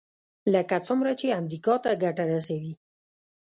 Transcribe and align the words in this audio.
لکه 0.53 0.75
څومره 0.87 1.11
چې 1.19 1.37
امریکا 1.41 1.73
ته 1.83 1.91
ګټه 2.03 2.23
رسوي. 2.31 2.73